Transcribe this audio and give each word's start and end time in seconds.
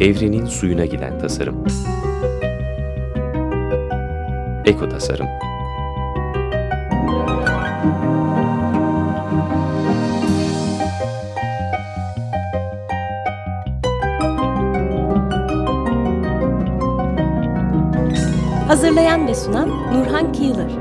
Evrenin 0.00 0.46
suyuna 0.46 0.84
giden 0.84 1.18
tasarım. 1.18 1.64
Eko 4.64 4.88
Tasarım 4.88 5.26
Hazırlayan 18.68 19.26
ve 19.26 19.34
sunan 19.34 19.68
Nurhan 19.68 20.32
Kıyılır. 20.32 20.72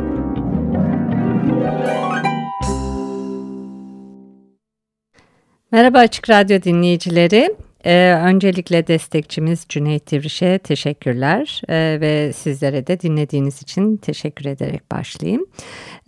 Merhaba 5.71 5.99
Açık 5.99 6.29
Radyo 6.29 6.61
dinleyicileri. 6.63 7.55
Ee, 7.85 8.19
öncelikle 8.23 8.87
destekçimiz 8.87 9.65
Cüneyt 9.69 10.11
Divriş'e 10.11 10.57
teşekkürler 10.57 11.61
ee, 11.69 11.97
ve 12.01 12.33
sizlere 12.33 12.87
de 12.87 12.99
dinlediğiniz 12.99 13.61
için 13.61 13.97
teşekkür 13.97 14.45
ederek 14.45 14.91
başlayayım. 14.91 15.45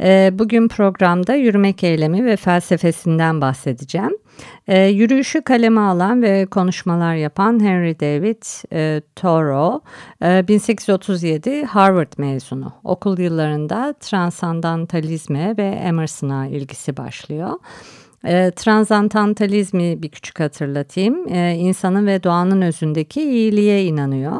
Ee, 0.02 0.30
bugün 0.34 0.68
programda 0.68 1.36
yürümek 1.36 1.84
eylemi 1.84 2.26
ve 2.26 2.36
felsefesinden 2.36 3.42
bahsedeceğim. 3.42 4.18
Ee, 4.68 4.86
yürüyüşü 4.88 5.42
kaleme 5.42 5.82
alan 5.82 6.22
ve 6.22 6.46
konuşmalar 6.46 7.16
yapan 7.16 7.64
Henry 7.64 8.00
David 8.00 8.44
e, 8.74 9.02
Thoreau, 9.16 9.82
e, 10.24 10.48
1837 10.48 11.66
Harvard 11.66 12.14
mezunu. 12.18 12.74
Okul 12.84 13.20
yıllarında 13.20 13.94
transandantalizme 14.00 15.58
ve 15.58 15.68
Emerson'a 15.68 16.48
ilgisi 16.48 16.98
başlıyor. 16.98 17.52
E, 18.26 18.52
transantantalizmi 18.52 20.02
bir 20.04 20.10
küçük 20.10 20.40
hatırlatayım. 20.40 21.28
E, 21.28 21.56
insanın 21.56 22.08
ve 22.08 22.24
doğanın 22.24 22.62
özündeki 22.62 23.22
iyiliğe 23.22 23.86
inanıyor 23.86 24.38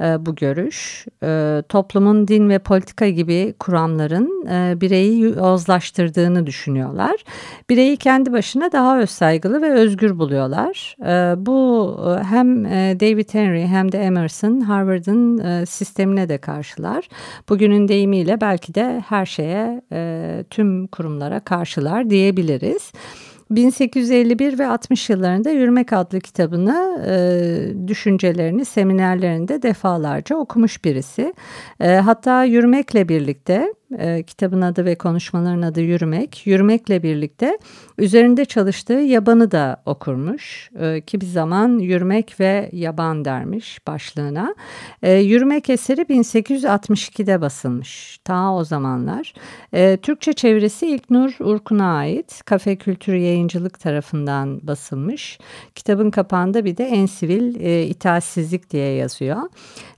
e, 0.00 0.26
bu 0.26 0.34
görüş. 0.34 1.06
E, 1.22 1.62
toplumun 1.68 2.28
din 2.28 2.48
ve 2.48 2.58
politika 2.58 3.08
gibi 3.08 3.54
kuramların 3.58 4.46
e, 4.46 4.80
bireyi 4.80 5.20
yozlaştırdığını 5.20 6.46
düşünüyorlar. 6.46 7.16
Bireyi 7.70 7.96
kendi 7.96 8.32
başına 8.32 8.72
daha 8.72 9.00
özsaygılı 9.00 9.62
ve 9.62 9.70
özgür 9.72 10.18
buluyorlar. 10.18 10.96
E, 11.02 11.46
bu 11.46 11.96
hem 12.28 12.66
e, 12.66 13.00
David 13.00 13.34
Henry 13.34 13.66
hem 13.66 13.92
de 13.92 13.98
Emerson 13.98 14.60
Harvard'ın 14.60 15.38
e, 15.38 15.66
sistemine 15.66 16.28
de 16.28 16.38
karşılar. 16.38 17.08
Bugünün 17.48 17.88
deyimiyle 17.88 18.40
belki 18.40 18.74
de 18.74 19.02
her 19.08 19.26
şeye 19.26 19.82
e, 19.92 20.44
tüm 20.50 20.86
kurumlara 20.86 21.40
karşılar 21.40 22.10
diyebiliriz. 22.10 22.92
1851 23.50 24.58
ve 24.58 24.66
60 24.66 25.10
yıllarında 25.10 25.50
Yürümek 25.50 25.92
adlı 25.92 26.20
kitabını 26.20 27.04
e, 27.06 27.88
düşüncelerini 27.88 28.64
seminerlerinde 28.64 29.62
defalarca 29.62 30.36
okumuş 30.36 30.84
birisi. 30.84 31.34
E, 31.80 31.88
hatta 31.94 32.44
yürümekle 32.44 33.08
birlikte 33.08 33.74
e, 33.98 34.22
kitabın 34.22 34.60
adı 34.60 34.84
ve 34.84 34.94
konuşmaların 34.94 35.62
adı 35.62 35.80
Yürümek. 35.80 36.46
Yürümekle 36.46 37.02
birlikte 37.02 37.58
üzerinde 37.98 38.44
çalıştığı 38.44 38.92
yabanı 38.92 39.50
da 39.50 39.82
okurmuş. 39.86 40.70
E, 40.80 41.00
ki 41.00 41.20
bir 41.20 41.26
zaman 41.26 41.78
Yürümek 41.78 42.40
ve 42.40 42.70
Yaban 42.72 43.24
dermiş 43.24 43.86
başlığına. 43.86 44.54
E, 45.02 45.12
Yürümek 45.12 45.70
eseri 45.70 46.00
1862'de 46.00 47.40
basılmış. 47.40 48.18
Ta 48.24 48.54
o 48.54 48.64
zamanlar. 48.64 49.34
E, 49.72 49.96
Türkçe 49.96 50.32
çevirisi 50.32 50.86
İlknur 50.86 51.36
Urkun'a 51.40 51.96
ait. 51.96 52.42
Kafe 52.44 52.76
Kültürü 52.76 53.16
Yayıncılık 53.16 53.80
tarafından 53.80 54.60
basılmış. 54.62 55.38
Kitabın 55.74 56.10
kapağında 56.10 56.64
bir 56.64 56.76
de 56.76 56.84
en 56.84 57.06
sivil 57.06 57.60
e, 57.60 57.82
itaatsizlik 57.82 58.70
diye 58.70 58.94
yazıyor. 58.94 59.42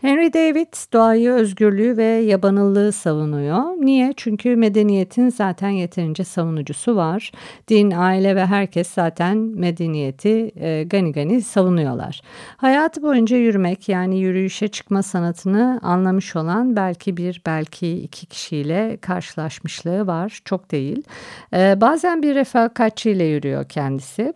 Henry 0.01 0.33
David 0.33 0.93
doğayı, 0.93 1.31
özgürlüğü 1.31 1.97
ve 1.97 2.05
yabanıllığı 2.05 2.93
savunuyor. 2.93 3.80
Niye? 3.81 4.13
Çünkü 4.17 4.57
medeniyetin 4.57 5.29
zaten 5.29 5.69
yeterince 5.69 6.25
savunucusu 6.25 6.97
var. 6.97 7.33
Din, 7.69 7.91
aile 7.91 8.37
ve 8.37 8.47
herkes 8.47 8.89
zaten 8.91 9.39
medeniyeti 9.39 10.51
e, 10.57 10.85
gani 10.85 11.13
gani 11.13 11.43
savunuyorlar. 11.43 12.21
Hayatı 12.57 13.03
boyunca 13.03 13.37
yürümek 13.37 13.89
yani 13.89 14.21
yürüyüşe 14.21 14.69
çıkma 14.69 15.03
sanatını 15.03 15.81
anlamış 15.83 16.37
olan 16.37 16.77
belki 16.77 17.17
bir 17.17 17.43
belki 17.47 18.03
iki 18.03 18.27
kişiyle 18.27 18.99
karşılaşmışlığı 19.01 20.07
var. 20.07 20.41
Çok 20.45 20.71
değil. 20.71 21.03
E, 21.55 21.81
bazen 21.81 22.23
bir 22.23 22.35
refakatçi 22.35 23.11
ile 23.11 23.25
yürüyor 23.25 23.69
kendisi 23.69 24.35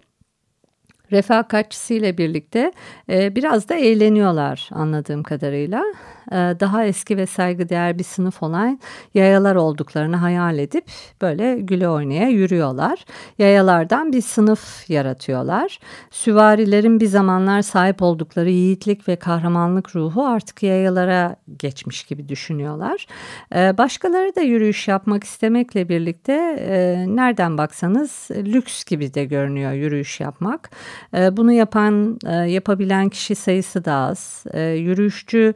refakatçisiyle 1.13 2.19
birlikte 2.19 2.73
e, 3.11 3.37
biraz 3.37 3.69
da 3.69 3.75
eğleniyorlar 3.75 4.69
anladığım 4.73 5.23
kadarıyla. 5.23 5.85
E, 6.33 6.37
daha 6.37 6.85
eski 6.85 7.17
ve 7.17 7.27
saygıdeğer 7.27 7.99
bir 7.99 8.05
sınıf 8.05 8.43
olan 8.43 8.81
yayalar 9.15 9.57
olduklarını 9.57 10.17
hayal 10.17 10.59
edip 10.59 10.85
böyle 11.23 11.61
güle 11.61 11.89
oynaya 11.89 12.29
yürüyorlar. 12.29 13.05
Yayalardan 13.39 14.13
bir 14.13 14.23
sınıf 14.23 14.91
yaratıyorlar. 14.91 15.79
Süvarilerin 16.11 17.01
bir 17.01 17.07
zamanlar 17.07 17.63
sahip 17.63 18.03
oldukları 18.03 18.51
yiğitlik 18.51 19.09
ve 19.09 19.17
kahramanlık 19.17 19.97
ruhu 19.97 20.27
artık 20.27 20.63
yayalara 20.63 21.37
geçmiş 21.59 22.05
gibi 22.05 22.29
düşünüyorlar. 22.29 23.07
E, 23.55 23.79
başkaları 23.79 24.37
da 24.37 24.41
yürüyüş 24.41 24.89
yapmak 24.89 25.25
istemekle 25.25 25.89
birlikte 25.89 26.33
e, 26.69 27.05
nereden 27.09 27.59
baksanız 27.59 28.29
lüks 28.31 28.85
gibi 28.85 29.15
de 29.15 29.25
görünüyor 29.25 29.73
yürüyüş 29.73 30.21
yapmak. 30.21 30.71
Bunu 31.13 31.53
yapan, 31.53 32.19
yapabilen 32.47 33.09
kişi 33.09 33.35
sayısı 33.35 33.85
da 33.85 33.93
az. 33.95 34.45
Yürüyüşçü 34.55 35.55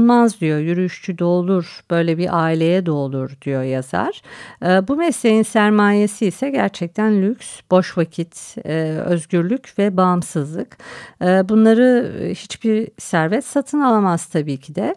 olunmaz 0.00 0.40
diyor, 0.40 0.58
yürüyüşçü 0.58 1.18
doğulur, 1.18 1.80
böyle 1.90 2.18
bir 2.18 2.42
aileye 2.42 2.86
doğulur 2.86 3.30
diyor 3.42 3.62
yazar. 3.62 4.22
Bu 4.62 4.96
mesleğin 4.96 5.42
sermayesi 5.42 6.26
ise 6.26 6.50
gerçekten 6.50 7.22
lüks, 7.22 7.60
boş 7.70 7.98
vakit, 7.98 8.56
özgürlük 9.04 9.78
ve 9.78 9.96
bağımsızlık. 9.96 10.78
Bunları 11.20 12.12
hiçbir 12.34 12.88
servet 12.98 13.44
satın 13.44 13.80
alamaz 13.80 14.26
tabii 14.26 14.56
ki 14.56 14.74
de. 14.74 14.94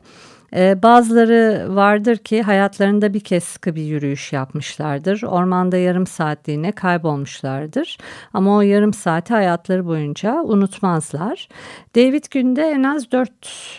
Ee, 0.55 0.83
bazıları 0.83 1.67
vardır 1.75 2.17
ki 2.17 2.41
hayatlarında 2.41 3.13
bir 3.13 3.19
kez 3.19 3.43
sıkı 3.43 3.75
bir 3.75 3.81
yürüyüş 3.81 4.33
yapmışlardır. 4.33 5.23
Ormanda 5.23 5.77
yarım 5.77 6.07
saatliğine 6.07 6.71
kaybolmuşlardır. 6.71 7.97
Ama 8.33 8.57
o 8.57 8.61
yarım 8.61 8.93
saati 8.93 9.33
hayatları 9.33 9.85
boyunca 9.85 10.41
unutmazlar. 10.43 11.47
David 11.95 12.23
günde 12.31 12.61
en 12.61 12.83
az 12.83 13.11
4 13.11 13.29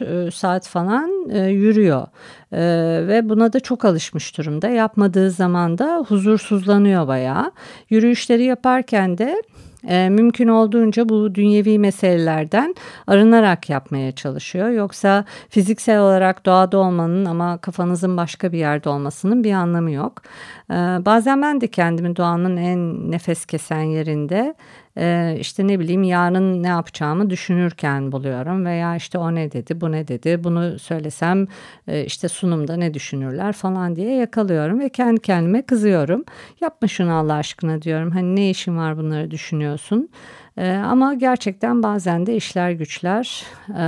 e, 0.01 0.31
saat 0.31 0.69
falan 0.69 1.11
e, 1.31 1.39
yürüyor. 1.39 2.07
E, 2.53 2.61
ve 3.09 3.29
buna 3.29 3.53
da 3.53 3.61
çok 3.61 3.85
alışmış 3.85 4.39
durumda. 4.39 4.69
Yapmadığı 4.69 5.31
zaman 5.31 5.79
da 5.79 6.05
huzursuzlanıyor 6.09 7.09
bayağı. 7.09 7.53
Yürüyüşleri 7.91 8.45
yaparken 8.45 9.19
de 9.19 9.43
e, 9.89 10.09
mümkün 10.09 10.49
olduğunca 10.49 11.09
bu 11.09 11.35
dünyevi 11.35 11.79
meselelerden 11.79 12.75
arınarak 13.07 13.71
yapmaya 13.71 14.13
çalışıyor. 14.13 14.69
Yoksa 14.69 15.25
fiziksel 15.49 16.01
olarak 16.01 16.47
doğada 16.47 16.79
olmanın 16.79 17.25
ama 17.25 17.59
kafanızın 17.59 18.17
başka 18.17 18.53
bir 18.53 18.59
yerde 18.59 18.89
olmasının 18.89 19.45
bir 19.45 19.53
anlamı 19.53 19.91
yok. 19.91 20.23
E, 20.71 20.75
bazen 21.05 21.43
ben 21.43 21.61
de 21.61 21.67
kendimi 21.69 22.17
doğanın 22.17 22.57
en 22.57 23.11
nefes 23.11 23.47
kesen 23.47 23.83
yerinde 23.83 24.55
e, 24.97 25.37
işte 25.41 25.67
ne 25.67 25.81
bileyim 25.81 26.03
yarın 26.03 26.63
ne 26.63 26.69
yapacağımı 26.69 27.31
düşünürken 27.31 28.13
buluyorum 28.13 28.65
veya 28.65 28.97
işte 28.97 29.19
o 29.19 29.35
ne 29.35 29.53
dedi 29.53 29.81
bu 29.81 29.93
ne 29.93 30.09
dedi 30.09 30.45
bunu 30.45 30.79
söylesem 30.79 31.47
e, 31.89 32.05
işte 32.05 32.29
sunumda 32.29 32.77
ne 32.77 32.95
düşünürler 32.95 33.53
falan 33.53 33.97
diye 33.97 34.17
yakalıyorum 34.17 34.81
ve 34.81 34.89
kendi 34.89 35.21
kendime 35.21 35.63
kızıyorum. 35.63 36.25
Yapma 36.61 36.89
şunu 36.89 37.15
Allah 37.15 37.35
aşkına 37.35 37.83
diyorum 37.83 38.11
hani 38.11 38.37
ne 38.37 38.51
işin 38.51 38.77
var 38.77 38.97
bunları 38.99 39.31
düşünüyorsun. 39.31 40.09
Ee, 40.59 40.73
ama 40.73 41.15
gerçekten 41.15 41.83
bazen 41.83 42.27
de 42.27 42.37
işler 42.37 42.71
güçler 42.71 43.45
e, 43.69 43.83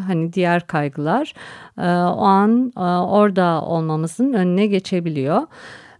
hani 0.00 0.32
diğer 0.32 0.66
kaygılar 0.66 1.34
e, 1.78 1.88
o 1.88 2.24
an 2.24 2.72
e, 2.76 2.80
orada 2.80 3.62
olmamızın 3.62 4.32
önüne 4.32 4.66
geçebiliyor. 4.66 5.42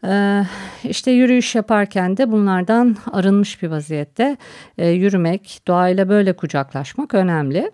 Ee, 0.04 0.42
işte 0.84 1.10
yürüyüş 1.10 1.54
yaparken 1.54 2.16
de 2.16 2.32
bunlardan 2.32 2.96
arınmış 3.12 3.62
bir 3.62 3.68
vaziyette 3.68 4.36
e, 4.78 4.88
yürümek, 4.88 5.60
doğayla 5.68 6.08
böyle 6.08 6.32
kucaklaşmak 6.32 7.14
önemli. 7.14 7.70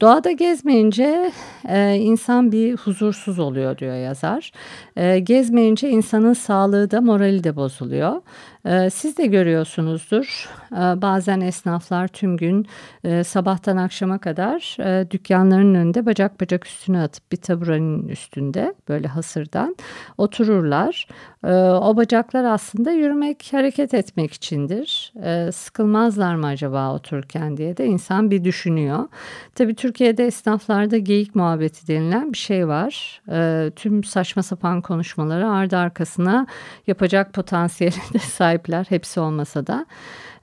Doğada 0.00 0.32
gezmeyince 0.32 1.32
e, 1.68 1.94
insan 1.94 2.52
bir 2.52 2.76
huzursuz 2.76 3.38
oluyor 3.38 3.78
diyor 3.78 3.94
yazar. 3.94 4.52
E, 4.96 5.18
gezmeyince 5.18 5.90
insanın 5.90 6.32
sağlığı 6.32 6.90
da 6.90 7.00
morali 7.00 7.44
de 7.44 7.56
bozuluyor. 7.56 8.22
Ee, 8.68 8.90
siz 8.90 9.18
de 9.18 9.26
görüyorsunuzdur. 9.26 10.48
Ee, 10.72 10.76
bazen 10.76 11.40
esnaflar 11.40 12.08
tüm 12.08 12.36
gün 12.36 12.66
e, 13.04 13.24
sabahtan 13.24 13.76
akşama 13.76 14.18
kadar 14.18 14.76
e, 14.80 15.10
dükkanların 15.10 15.74
önünde 15.74 16.06
bacak 16.06 16.40
bacak 16.40 16.66
üstüne 16.66 17.00
atıp 17.00 17.32
bir 17.32 17.36
taburanın 17.36 18.08
üstünde 18.08 18.74
böyle 18.88 19.08
hasırdan 19.08 19.76
otururlar. 20.18 21.08
Ee, 21.44 21.52
o 21.54 21.96
bacaklar 21.96 22.44
aslında 22.44 22.90
yürümek, 22.90 23.48
hareket 23.52 23.94
etmek 23.94 24.32
içindir. 24.32 25.12
Sıkılmazlar 25.52 26.34
mı 26.34 26.46
acaba 26.46 26.94
otururken 26.94 27.56
diye 27.56 27.76
de 27.76 27.86
insan 27.86 28.30
bir 28.30 28.44
düşünüyor. 28.44 29.08
Tabii 29.54 29.74
Türkiye'de 29.88 30.26
esnaflarda 30.26 30.98
geyik 30.98 31.34
muhabbeti 31.34 31.86
denilen 31.86 32.32
bir 32.32 32.38
şey 32.38 32.68
var. 32.68 33.22
Tüm 33.76 34.04
saçma 34.04 34.42
sapan 34.42 34.82
konuşmaları 34.82 35.50
ardı 35.50 35.76
arkasına 35.76 36.46
yapacak 36.86 37.32
potansiyeli 37.32 37.94
de 38.14 38.18
sahipler. 38.18 38.86
Hepsi 38.88 39.20
olmasa 39.20 39.66
da. 39.66 39.86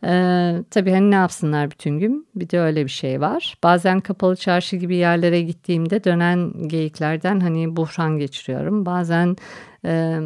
Ee, 0.04 0.56
tabii 0.72 0.92
hani 0.92 1.12
ne 1.12 1.16
yapsınlar 1.16 1.72
bütün 1.72 2.00
gün? 2.00 2.28
Bir 2.36 2.50
de 2.50 2.60
öyle 2.60 2.84
bir 2.84 2.90
şey 2.90 3.22
var. 3.22 3.56
Bazen 3.64 4.00
kapalı 4.00 4.36
çarşı 4.36 4.76
gibi 4.76 4.96
yerlere 4.96 5.42
gittiğimde 5.42 6.04
dönen 6.04 6.68
geyiklerden 6.68 7.40
hani 7.40 7.76
buhran 7.76 8.18
geçiriyorum. 8.18 8.86
Bazen 8.86 9.36
e, 9.86 10.20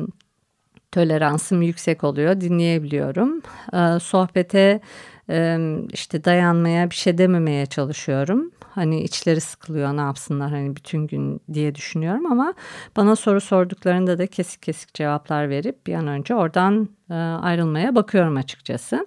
toleransım 0.92 1.62
yüksek 1.62 2.04
oluyor, 2.04 2.42
dinleyebiliyorum. 2.42 3.42
E, 3.74 4.00
sohbete 4.00 4.82
e, 5.30 5.58
işte 5.94 6.24
dayanmaya, 6.24 6.90
bir 6.90 6.96
şey 6.96 7.18
dememeye 7.18 7.66
çalışıyorum. 7.66 8.52
Hani 8.80 9.02
içleri 9.02 9.42
sıkılıyor 9.42 9.98
ne 9.98 10.02
yapsınlar 10.02 10.52
hani 10.52 10.76
bütün 10.76 11.08
gün 11.08 11.42
diye 11.54 11.76
düşünüyorum 11.76 12.32
ama 12.32 12.54
bana 12.98 13.16
soru 13.16 13.42
sorduklarında 13.42 14.18
da 14.18 14.28
kesik 14.28 14.64
kesik 14.64 14.94
cevaplar 14.94 15.50
verip 15.50 15.88
bir 15.88 15.94
an 15.94 16.08
önce 16.08 16.36
oradan 16.36 16.90
e, 17.10 17.14
ayrılmaya 17.14 17.96
bakıyorum 17.96 18.38
açıkçası. 18.38 19.06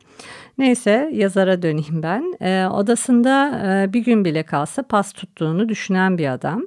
Neyse 0.58 1.10
yazara 1.14 1.62
döneyim 1.62 2.02
ben. 2.02 2.36
E, 2.40 2.66
odasında 2.68 3.62
e, 3.66 3.92
bir 3.92 4.04
gün 4.04 4.24
bile 4.24 4.42
kalsa 4.42 4.82
pas 4.82 5.12
tuttuğunu 5.12 5.68
düşünen 5.68 6.18
bir 6.18 6.28
adam. 6.28 6.62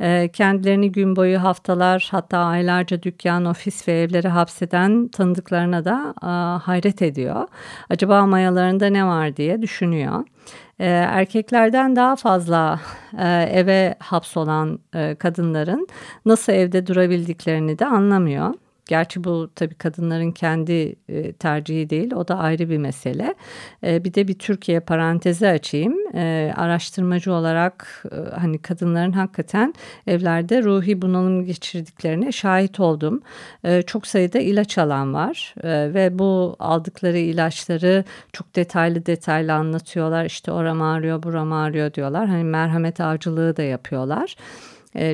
E, 0.00 0.28
kendilerini 0.32 0.92
gün 0.92 1.16
boyu 1.16 1.42
haftalar 1.42 2.08
hatta 2.10 2.38
aylarca 2.38 3.02
dükkan, 3.02 3.44
ofis 3.44 3.88
ve 3.88 3.92
evleri 3.92 4.28
hapseden 4.28 5.08
tanıdıklarına 5.08 5.84
da 5.84 6.14
e, 6.22 6.26
hayret 6.64 7.02
ediyor. 7.02 7.48
Acaba 7.90 8.26
mayalarında 8.26 8.86
ne 8.86 9.06
var 9.06 9.36
diye 9.36 9.62
düşünüyor. 9.62 10.24
E, 10.78 10.86
erkeklerden 10.86 11.96
daha 11.96 12.16
fazla 12.16 12.80
e, 13.18 13.28
eve 13.52 13.94
hapsolan 13.98 14.78
e, 14.94 15.14
kadınların 15.14 15.88
nasıl 16.26 16.52
evde 16.52 16.86
durabildiklerini 16.86 17.78
de 17.78 17.86
anlamıyor. 17.86 18.54
Gerçi 18.88 19.24
bu 19.24 19.50
tabii 19.54 19.74
kadınların 19.74 20.32
kendi 20.32 20.96
e, 21.08 21.32
tercihi 21.32 21.90
değil 21.90 22.12
o 22.14 22.28
da 22.28 22.38
ayrı 22.38 22.70
bir 22.70 22.78
mesele. 22.78 23.34
E, 23.84 24.04
bir 24.04 24.14
de 24.14 24.28
bir 24.28 24.38
Türkiye 24.38 24.80
parantezi 24.80 25.48
açayım. 25.48 25.94
E, 26.14 26.52
araştırmacı 26.56 27.32
olarak 27.32 28.04
hani 28.36 28.58
kadınların 28.58 29.12
hakikaten 29.12 29.74
evlerde 30.06 30.62
ruhi 30.62 31.02
bunalım 31.02 31.44
geçirdiklerine 31.44 32.32
şahit 32.32 32.80
oldum. 32.80 33.22
Çok 33.86 34.06
sayıda 34.06 34.38
ilaç 34.38 34.78
alan 34.78 35.14
var 35.14 35.54
ve 35.64 36.18
bu 36.18 36.56
aldıkları 36.58 37.18
ilaçları 37.18 38.04
çok 38.32 38.56
detaylı 38.56 39.06
detaylı 39.06 39.52
anlatıyorlar. 39.52 40.24
İşte 40.24 40.52
oram 40.52 40.82
ağrıyor 40.82 41.22
buram 41.22 41.52
ağrıyor 41.52 41.94
diyorlar. 41.94 42.28
Hani 42.28 42.44
merhamet 42.44 43.00
avcılığı 43.00 43.56
da 43.56 43.62
yapıyorlar. 43.62 44.36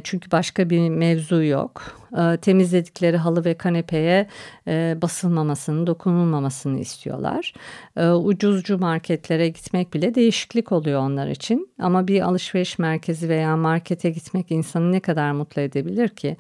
Çünkü 0.05 0.31
başka 0.31 0.71
bir 0.71 0.88
mevzu 0.88 1.43
yok. 1.43 1.82
E, 2.19 2.37
temizledikleri 2.37 3.16
halı 3.16 3.44
ve 3.44 3.55
kanepeye 3.55 4.26
e, 4.69 4.96
basılmamasını, 5.02 5.87
dokunulmamasını 5.87 6.78
istiyorlar. 6.78 7.55
ucuzcu 7.96 8.78
marketlere 8.78 9.49
gitmek 9.49 9.94
bile 9.94 10.14
değişiklik 10.14 10.72
oluyor 10.72 11.00
onlar 11.00 11.28
için. 11.28 11.70
Ama 11.78 12.08
bir 12.08 12.20
alışveriş 12.20 12.78
merkezi 12.78 13.28
veya 13.28 13.56
markete 13.56 14.11
gitmek 14.11 14.50
insanı 14.50 14.93
ne 14.93 15.00
kadar 15.00 15.32
mutlu 15.32 15.62
edebilir 15.62 16.08
ki? 16.08 16.37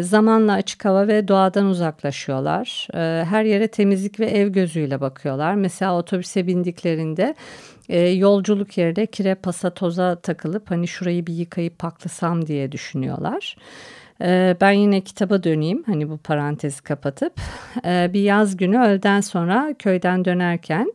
zamanla 0.00 0.52
açık 0.52 0.84
hava 0.84 1.08
ve 1.08 1.28
doğadan 1.28 1.66
uzaklaşıyorlar. 1.66 2.88
her 3.24 3.44
yere 3.44 3.68
temizlik 3.68 4.20
ve 4.20 4.26
ev 4.26 4.48
gözüyle 4.48 5.00
bakıyorlar. 5.00 5.54
Mesela 5.54 5.96
otobüse 5.98 6.46
bindiklerinde 6.46 7.34
e, 7.88 8.08
yolculuk 8.08 8.78
yerine 8.78 9.06
kire 9.06 9.34
pasa 9.34 9.70
toza 9.70 10.16
takılıp 10.20 10.70
hani 10.70 10.88
şurayı 10.88 11.26
bir 11.26 11.34
yıkayıp 11.34 11.78
paklasam 11.78 12.46
diye 12.46 12.72
düşünüyorlar. 12.72 13.56
E, 14.22 14.56
ben 14.60 14.70
yine 14.70 15.00
kitaba 15.00 15.42
döneyim 15.42 15.82
hani 15.86 16.10
bu 16.10 16.18
parantezi 16.18 16.82
kapatıp. 16.82 17.32
E, 17.84 18.10
bir 18.12 18.20
yaz 18.20 18.56
günü 18.56 18.78
öğleden 18.78 19.20
sonra 19.20 19.74
köyden 19.78 20.24
dönerken 20.24 20.92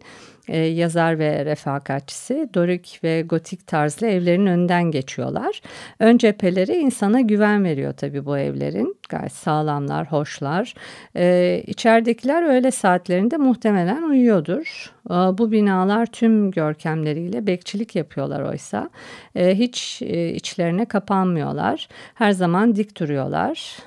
e, 0.48 0.58
yazar 0.58 1.20
ve 1.20 1.46
refakatçisi 1.46 2.50
Dorik 2.54 3.00
ve 3.04 3.22
gotik 3.22 3.68
tarzlı 3.68 4.08
evlerin 4.08 4.46
önünden 4.46 4.84
geçiyorlar. 4.84 5.62
Ön 6.00 6.18
cepheleri 6.18 6.76
insana 6.76 7.22
güven 7.22 7.64
veriyor 7.64 7.94
tabii 7.94 8.26
bu 8.26 8.38
evlerin. 8.38 8.98
Gayet 9.10 9.32
sağlamlar, 9.32 10.12
hoşlar. 10.12 10.74
E, 11.16 11.64
içeridekiler 11.68 12.44
öğle 12.44 12.72
saatlerinde 12.72 13.38
muhtemelen 13.38 14.04
uyuyordur. 14.04 14.94
E, 15.10 15.14
bu 15.14 15.52
binalar 15.52 16.06
tüm 16.06 16.52
görkemleriyle 16.52 17.48
bekçilik 17.48 17.96
yapıyorlar 17.96 18.42
oysa. 18.42 18.90
E, 19.36 19.56
hiç 19.56 20.02
e, 20.02 20.34
içlerine 20.34 20.86
kapanmıyorlar. 20.86 21.88
Her 22.14 22.32
zaman 22.32 22.76
dik 22.76 23.00
duruyorlar 23.00 23.78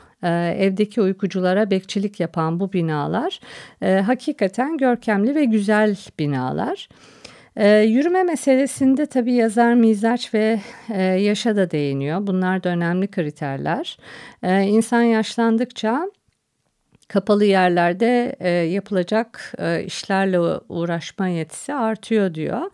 evdeki 0.58 1.02
uykuculara 1.02 1.70
bekçilik 1.70 2.20
yapan 2.20 2.61
bu 2.61 2.73
binalar 2.73 3.40
e, 3.82 3.94
hakikaten 4.00 4.78
görkemli 4.78 5.34
ve 5.34 5.44
güzel 5.44 5.96
binalar. 6.19 6.88
E, 7.56 7.78
yürüme 7.78 8.23
meselesinde 8.23 9.06
tabii 9.06 9.32
yazar 9.32 9.75
mizaç 9.75 10.34
ve 10.34 10.61
e, 10.94 11.02
yaşa 11.02 11.56
da 11.56 11.70
değiniyor. 11.70 12.26
Bunlar 12.26 12.64
da 12.64 12.69
önemli 12.69 13.08
kriterler. 13.08 13.99
E, 14.43 14.62
insan 14.62 15.02
yaşlandıkça 15.02 16.11
kapalı 17.08 17.44
yerlerde 17.44 18.37
e, 18.40 18.49
yapılacak 18.50 19.55
işlerle 19.87 20.40
uğraşma 20.69 21.28
yetisi 21.28 21.75
artıyor 21.75 22.34
diyor. 22.34 22.70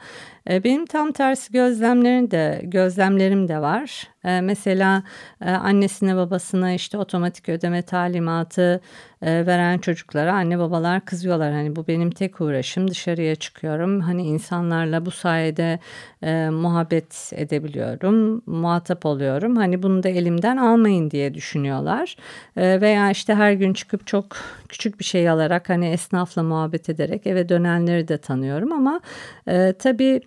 Benim 0.48 0.86
tam 0.86 1.12
tersi 1.12 1.52
gözlemlerim 1.52 2.30
de 2.30 2.60
gözlemlerim 2.64 3.48
de 3.48 3.60
var. 3.60 4.11
E, 4.24 4.40
mesela 4.40 5.02
e, 5.40 5.50
annesine 5.50 6.16
babasına 6.16 6.72
işte 6.72 6.98
otomatik 6.98 7.48
ödeme 7.48 7.82
talimatı 7.82 8.80
veren 9.22 9.78
çocuklara 9.78 10.32
anne 10.32 10.58
babalar 10.58 11.04
kızıyorlar. 11.04 11.52
Hani 11.52 11.76
bu 11.76 11.86
benim 11.86 12.10
tek 12.10 12.40
uğraşım 12.40 12.90
dışarıya 12.90 13.34
çıkıyorum. 13.34 14.00
Hani 14.00 14.22
insanlarla 14.22 15.06
bu 15.06 15.10
sayede 15.10 15.78
e, 16.22 16.48
muhabbet 16.50 17.32
edebiliyorum, 17.34 18.42
muhatap 18.46 19.06
oluyorum. 19.06 19.56
Hani 19.56 19.82
bunu 19.82 20.02
da 20.02 20.08
elimden 20.08 20.56
almayın 20.56 21.10
diye 21.10 21.34
düşünüyorlar. 21.34 22.16
E, 22.56 22.80
veya 22.80 23.10
işte 23.10 23.34
her 23.34 23.52
gün 23.52 23.72
çıkıp 23.72 24.06
çok 24.06 24.26
küçük 24.68 24.98
bir 24.98 25.04
şey 25.04 25.28
alarak 25.28 25.68
hani 25.68 25.88
esnafla 25.88 26.42
muhabbet 26.42 26.88
ederek 26.88 27.26
eve 27.26 27.48
dönenleri 27.48 28.08
de 28.08 28.18
tanıyorum 28.18 28.72
ama 28.72 29.00
e, 29.48 29.72
tabii 29.78 30.20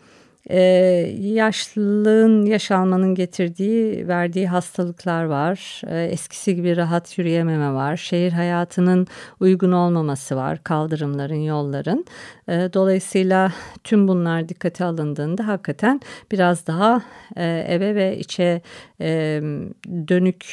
ee, 0.50 0.60
yaşlılığın, 1.20 2.46
yaş 2.46 2.72
almanın 2.72 3.16
getirdiği, 3.16 4.08
verdiği 4.08 4.48
hastalıklar 4.48 5.24
var. 5.24 5.82
Ee, 5.88 6.04
eskisi 6.04 6.56
gibi 6.56 6.78
rahat 6.78 7.18
yürüyememe 7.18 7.74
var. 7.74 7.98
Şehir 7.98 8.32
hayatının 8.32 9.08
uygun 9.40 9.72
olmaması 9.72 10.36
var. 10.36 10.64
Kaldırımların, 10.64 11.42
yolların. 11.42 12.06
Ee, 12.50 12.70
dolayısıyla 12.74 13.52
tüm 13.84 14.08
bunlar 14.08 14.50
dikkate 14.50 14.86
alındığında 14.86 15.48
hakikaten 15.48 16.02
biraz 16.32 16.68
daha 16.68 17.02
e, 17.36 17.66
eve 17.68 17.96
ve 17.96 18.18
içe 18.18 18.62
e, 19.02 19.42
dönük 20.08 20.46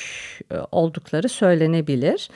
e, 0.50 0.56
oldukları 0.72 1.28
söylenebilir. 1.28 2.30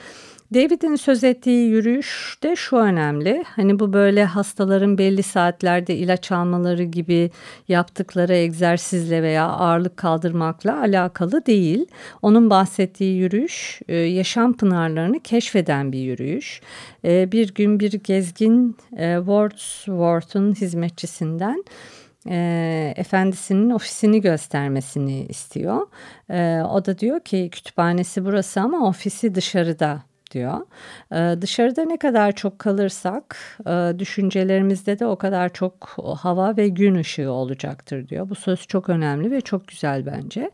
David'in 0.53 0.95
söz 0.95 1.23
ettiği 1.23 1.69
yürüyüş 1.69 2.37
de 2.43 2.55
şu 2.55 2.75
önemli. 2.75 3.43
Hani 3.47 3.79
bu 3.79 3.93
böyle 3.93 4.25
hastaların 4.25 4.97
belli 4.97 5.23
saatlerde 5.23 5.95
ilaç 5.95 6.31
almaları 6.31 6.83
gibi 6.83 7.31
yaptıkları 7.67 8.33
egzersizle 8.33 9.23
veya 9.23 9.45
ağırlık 9.47 9.97
kaldırmakla 9.97 10.79
alakalı 10.79 11.45
değil. 11.45 11.85
Onun 12.21 12.49
bahsettiği 12.49 13.17
yürüyüş 13.17 13.81
e, 13.87 13.95
yaşam 13.95 14.53
pınarlarını 14.53 15.19
keşfeden 15.19 15.91
bir 15.91 15.99
yürüyüş. 15.99 16.61
E, 17.05 17.31
bir 17.31 17.53
gün 17.53 17.79
bir 17.79 17.91
gezgin 17.91 18.77
e, 18.97 19.15
Wordsworth'un 19.17 20.53
hizmetçisinden 20.53 21.63
efendisinin 22.95 23.69
ofisini 23.69 24.21
göstermesini 24.21 25.25
istiyor. 25.25 25.87
O 26.69 26.85
da 26.85 26.99
diyor 26.99 27.19
ki 27.19 27.49
kütüphanesi 27.51 28.25
burası 28.25 28.61
ama 28.61 28.87
ofisi 28.87 29.35
dışarıda 29.35 30.03
diyor. 30.31 30.59
Ee, 31.11 31.41
dışarıda 31.41 31.85
ne 31.85 31.97
kadar 31.97 32.31
çok 32.31 32.59
kalırsak 32.59 33.37
e, 33.67 33.99
düşüncelerimizde 33.99 34.99
de 34.99 35.05
o 35.05 35.15
kadar 35.15 35.53
çok 35.53 35.95
hava 36.21 36.57
ve 36.57 36.67
gün 36.67 36.95
ışığı 36.95 37.31
olacaktır 37.31 38.09
diyor. 38.09 38.29
Bu 38.29 38.35
söz 38.35 38.67
çok 38.67 38.89
önemli 38.89 39.31
ve 39.31 39.41
çok 39.41 39.67
güzel 39.67 40.05
bence. 40.05 40.51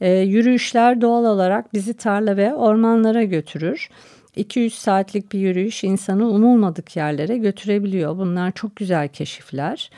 Ee, 0.00 0.10
yürüyüşler 0.10 1.00
doğal 1.00 1.24
olarak 1.24 1.74
bizi 1.74 1.94
tarla 1.94 2.36
ve 2.36 2.54
ormanlara 2.54 3.22
götürür. 3.24 3.88
200 4.36 4.74
saatlik 4.74 5.32
bir 5.32 5.38
yürüyüş 5.38 5.84
insanı 5.84 6.28
umulmadık 6.28 6.96
yerlere 6.96 7.36
götürebiliyor. 7.36 8.18
Bunlar 8.18 8.52
çok 8.52 8.76
güzel 8.76 9.08
keşifler. 9.08 9.90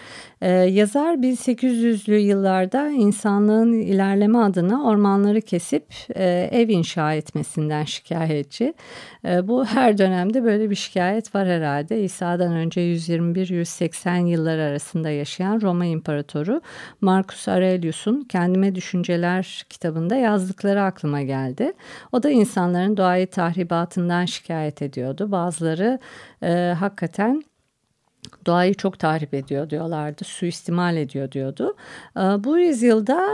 Ee, 0.42 0.50
yazar 0.50 1.14
1800'lü 1.14 2.16
yıllarda 2.16 2.88
insanlığın 2.88 3.72
ilerleme 3.72 4.38
adına 4.38 4.84
ormanları 4.84 5.40
kesip 5.40 5.84
e, 6.14 6.48
ev 6.52 6.68
inşa 6.68 7.14
etmesinden 7.14 7.84
şikayetçi. 7.84 8.74
E, 9.24 9.48
bu 9.48 9.64
her 9.64 9.98
dönemde 9.98 10.44
böyle 10.44 10.70
bir 10.70 10.74
şikayet 10.74 11.34
var 11.34 11.48
herhalde. 11.48 12.02
İsa'dan 12.02 12.52
önce 12.52 12.80
121-180 12.80 14.26
yıllar 14.26 14.58
arasında 14.58 15.10
yaşayan 15.10 15.60
Roma 15.60 15.84
İmparatoru 15.84 16.60
Marcus 17.00 17.48
Aurelius'un 17.48 18.24
Kendime 18.24 18.74
Düşünceler 18.74 19.64
kitabında 19.68 20.16
yazdıkları 20.16 20.82
aklıma 20.82 21.22
geldi. 21.22 21.72
O 22.12 22.22
da 22.22 22.30
insanların 22.30 22.96
doğayı 22.96 23.26
tahribatından 23.26 24.21
şikayet 24.24 24.82
ediyordu. 24.82 25.32
Bazıları 25.32 25.98
e, 26.42 26.74
hakikaten 26.78 27.42
doğayı 28.46 28.74
çok 28.74 28.98
tahrip 28.98 29.34
ediyor 29.34 29.70
diyorlardı, 29.70 30.24
suistimal 30.24 30.96
ediyor 30.96 31.32
diyordu. 31.32 31.76
Ee, 32.16 32.20
bu 32.20 32.58
yüzyılda 32.58 33.28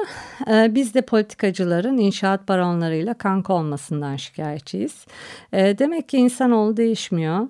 e, 0.50 0.74
biz 0.74 0.94
de 0.94 1.02
politikacıların 1.02 1.98
inşaat 1.98 2.48
baronlarıyla 2.48 3.14
kanka 3.14 3.52
olmasından 3.52 4.16
şikayetçiyiz. 4.16 5.06
Ee, 5.52 5.78
demek 5.78 6.08
ki 6.08 6.16
insanoğlu 6.16 6.76
değişmiyor. 6.76 7.48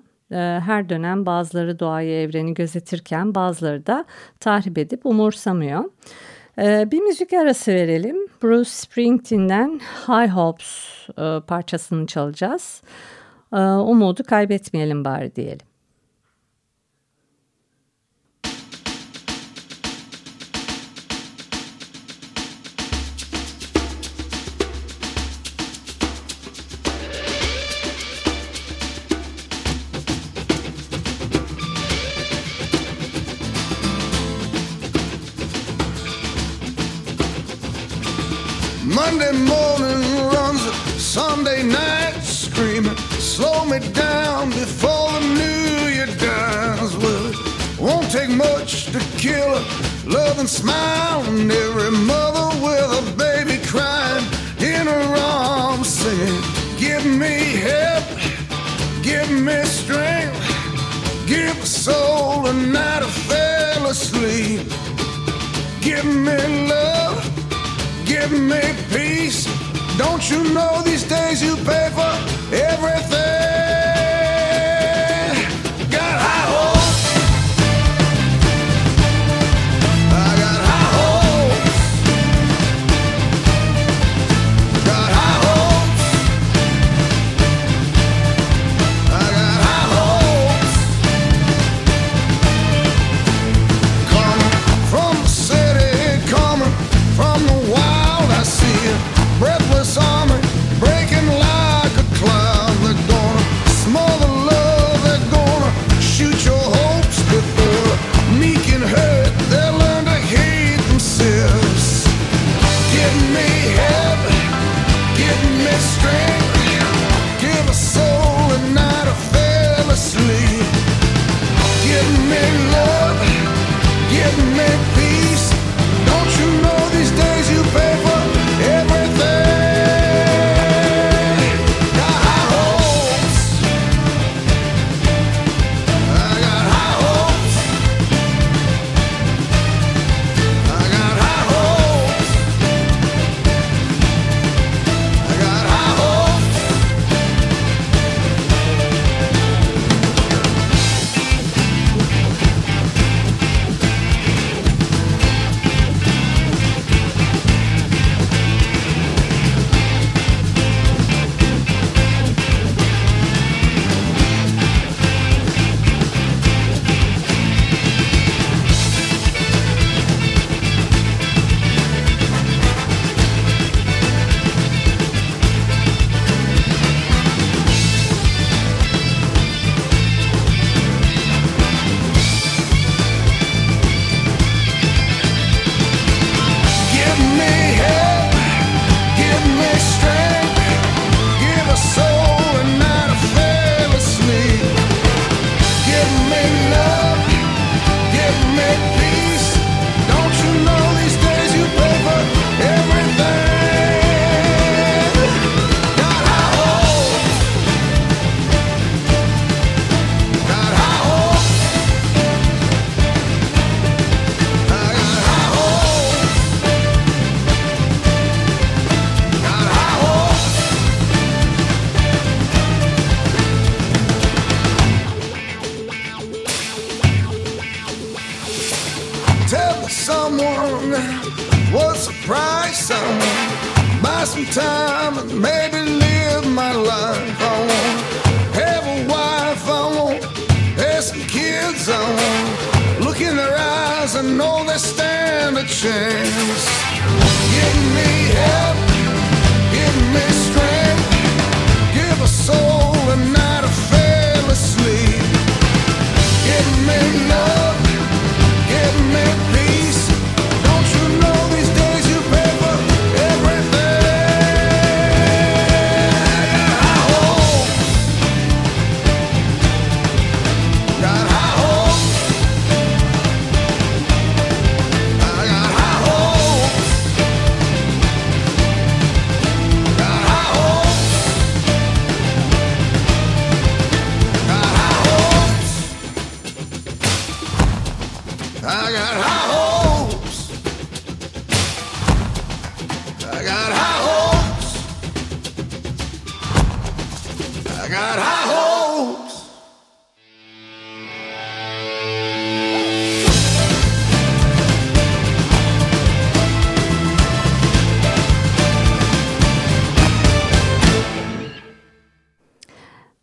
Her 0.59 0.89
dönem 0.89 1.25
bazıları 1.25 1.79
doğayı, 1.79 2.11
evreni 2.11 2.53
gözetirken 2.53 3.35
bazıları 3.35 3.85
da 3.85 4.05
tahrip 4.39 4.77
edip 4.77 5.05
umursamıyor. 5.05 5.83
Bir 6.57 7.01
müzik 7.01 7.33
arası 7.33 7.71
verelim. 7.71 8.17
Bruce 8.43 8.69
Springsteen'den 8.69 9.79
High 10.07 10.31
Hopes 10.31 10.87
e, 11.17 11.39
parçasını 11.47 12.07
çalacağız. 12.07 12.81
Umudu 13.51 14.23
kaybetmeyelim 14.23 15.05
bari 15.05 15.35
diyelim. 15.35 15.65
Monday 38.95 39.31
morning 39.31 40.03
runs 40.33 40.61
Sunday 40.97 41.63
night 41.63 41.98
slow 43.39 43.63
me 43.63 43.79
down 43.93 44.49
before 44.49 45.07
the 45.13 45.23
new 45.41 45.71
year 45.95 46.11
dies. 46.27 46.91
Well, 47.03 47.25
it 47.31 47.79
won't 47.79 48.11
take 48.11 48.31
much 48.31 48.71
to 48.93 48.99
kill 49.23 49.49
a 49.59 49.63
loving 50.05 50.51
smile, 50.61 51.21
and 51.31 51.49
every 51.49 51.91
mother 52.13 52.47
with 52.65 52.89
a 53.01 53.03
baby 53.23 53.57
crying 53.71 54.25
in 54.73 54.83
her 54.93 55.09
arms, 55.15 55.87
singing, 55.99 56.41
"Give 56.85 57.05
me 57.23 57.35
help, 57.69 58.07
give 59.09 59.29
me 59.47 59.57
strength, 59.79 60.39
give 61.33 61.55
a 61.67 61.69
soul 61.85 62.47
a 62.51 62.53
night 62.77 63.03
of 63.07 63.13
fell 63.29 63.83
asleep, 63.95 64.61
give 65.87 66.07
me 66.27 66.39
love." 66.73 66.89
give 68.05 68.31
me 68.31 68.63
peace. 68.91 69.41
Don't 69.99 70.29
you 70.29 70.53
know 70.53 70.81
these 70.81 71.03
days 71.03 71.43
you 71.43 71.57
pay 71.57 71.89
for 71.93 72.55
everything? 72.55 73.38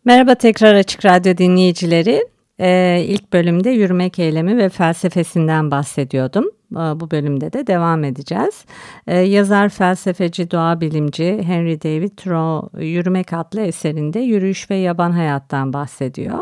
Merhaba 0.07 0.35
tekrar 0.35 0.75
Açık 0.75 1.05
Radyo 1.05 1.37
dinleyicileri. 1.37 2.27
Ee, 2.59 3.03
ilk 3.07 3.33
bölümde 3.33 3.69
yürümek 3.69 4.19
eylemi 4.19 4.57
ve 4.57 4.69
felsefesinden 4.69 5.71
bahsediyordum. 5.71 6.45
Ee, 6.71 6.75
bu 6.75 7.11
bölümde 7.11 7.53
de 7.53 7.67
devam 7.67 8.03
edeceğiz. 8.03 8.65
Ee, 9.07 9.17
yazar, 9.17 9.69
felsefeci, 9.69 10.51
doğa 10.51 10.81
bilimci 10.81 11.43
Henry 11.43 11.81
David 11.81 12.11
Thoreau 12.17 12.69
Yürümek 12.79 13.33
adlı 13.33 13.61
eserinde 13.61 14.19
yürüyüş 14.19 14.69
ve 14.71 14.75
yaban 14.75 15.11
hayattan 15.11 15.73
bahsediyor. 15.73 16.39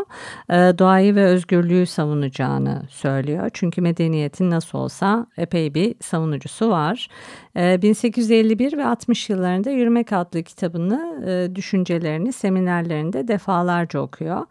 Ee, 0.50 0.54
doğayı 0.54 1.14
ve 1.14 1.24
özgürlüğü 1.24 1.86
savunacağını 1.86 2.82
söylüyor. 2.90 3.50
Çünkü 3.52 3.80
medeniyetin 3.80 4.50
nasıl 4.50 4.78
olsa 4.78 5.26
epey 5.36 5.74
bir 5.74 5.94
savunucusu 6.00 6.70
var. 6.70 7.08
1851 7.56 8.78
ve 8.78 8.86
60 8.86 9.30
yıllarında 9.30 9.70
Yürümek 9.70 10.12
adlı 10.12 10.42
kitabını, 10.42 11.24
e, 11.26 11.56
düşüncelerini 11.56 12.32
seminerlerinde 12.32 13.28
defalarca 13.28 14.00
okuyor. 14.00 14.46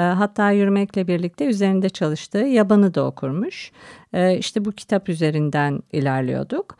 Hatta 0.00 0.50
yürümekle 0.50 1.08
birlikte 1.08 1.44
üzerinde 1.44 1.88
çalıştığı 1.88 2.38
yabanı 2.38 2.94
da 2.94 3.06
okurmuş. 3.06 3.72
İşte 4.38 4.64
bu 4.64 4.72
kitap 4.72 5.08
üzerinden 5.08 5.82
ilerliyorduk. 5.92 6.78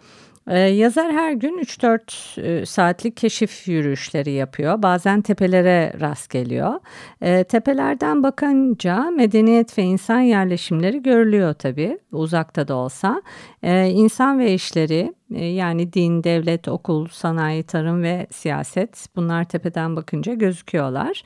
Ee, 0.49 0.59
yazar 0.59 1.13
her 1.13 1.33
gün 1.33 1.59
3-4 1.59 2.41
e, 2.41 2.67
saatlik 2.67 3.17
keşif 3.17 3.69
yürüyüşleri 3.69 4.31
yapıyor. 4.31 4.83
Bazen 4.83 5.23
tepelere 5.23 5.93
rast 6.01 6.31
geliyor. 6.31 6.81
Ee, 7.21 7.45
tepelerden 7.45 8.23
bakınca 8.23 9.11
medeniyet 9.11 9.79
ve 9.79 9.83
insan 9.83 10.21
yerleşimleri 10.21 11.03
görülüyor 11.03 11.55
tabii 11.55 11.99
uzakta 12.13 12.69
da 12.69 12.75
olsa. 12.75 13.23
Ee, 13.63 13.87
insan 13.87 14.39
ve 14.39 14.55
işleri 14.55 15.01
e, 15.01 15.18
yani 15.30 15.92
din, 15.92 16.25
devlet, 16.25 16.68
okul, 16.68 17.08
sanayi, 17.08 17.62
tarım 17.62 18.02
ve 18.02 18.26
siyaset 18.30 19.08
bunlar 19.16 19.44
tepeden 19.44 19.97
bakınca 19.97 20.35
gözüküyorlar. 20.35 21.23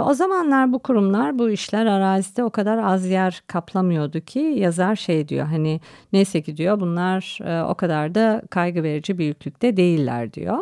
O 0.00 0.14
zamanlar 0.14 0.72
bu 0.72 0.78
kurumlar 0.78 1.38
bu 1.38 1.50
işler 1.50 1.86
arazide 1.86 2.44
o 2.44 2.50
kadar 2.50 2.78
az 2.78 3.06
yer 3.06 3.42
kaplamıyordu 3.46 4.20
ki 4.20 4.38
yazar 4.38 4.96
şey 4.96 5.28
diyor 5.28 5.46
hani 5.46 5.80
neyse 6.12 6.42
ki 6.42 6.56
diyor 6.56 6.80
bunlar 6.80 7.38
e, 7.44 7.62
o 7.62 7.74
kadar 7.74 8.14
da 8.14 8.42
kaygı 8.50 8.82
verici 8.82 9.18
büyüklükte 9.18 9.76
değiller 9.76 10.32
diyor. 10.32 10.58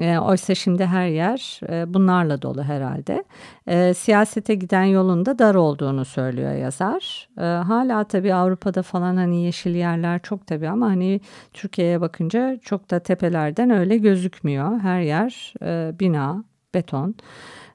E, 0.00 0.18
oysa 0.18 0.54
şimdi 0.54 0.86
her 0.86 1.06
yer 1.08 1.60
e, 1.68 1.94
bunlarla 1.94 2.42
dolu 2.42 2.62
herhalde. 2.62 3.24
E, 3.66 3.94
siyasete 3.94 4.54
giden 4.54 4.84
yolun 4.84 5.26
da 5.26 5.38
dar 5.38 5.54
olduğunu 5.54 6.04
söylüyor 6.04 6.52
yazar. 6.52 7.28
E, 7.38 7.42
hala 7.42 8.04
tabii 8.04 8.34
Avrupa'da 8.34 8.82
falan 8.82 9.16
hani 9.16 9.42
yeşil 9.42 9.74
yerler 9.74 10.22
çok 10.22 10.46
tabii 10.46 10.68
ama 10.68 10.86
hani 10.86 11.20
Türkiye'ye 11.52 12.00
bakınca 12.00 12.56
çok 12.62 12.90
da 12.90 12.98
tepelerden 12.98 13.70
öyle 13.70 13.96
gözükmüyor. 13.96 14.80
Her 14.80 15.00
yer 15.00 15.54
e, 15.62 15.98
bina, 16.00 16.44
beton. 16.74 17.14